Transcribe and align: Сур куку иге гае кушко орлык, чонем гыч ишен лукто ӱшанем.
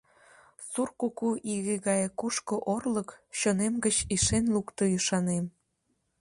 Сур 0.69 0.89
куку 0.99 1.29
иге 1.53 1.75
гае 1.87 2.07
кушко 2.19 2.55
орлык, 2.75 3.09
чонем 3.39 3.73
гыч 3.85 3.97
ишен 4.15 4.45
лукто 4.53 4.83
ӱшанем. 4.97 5.45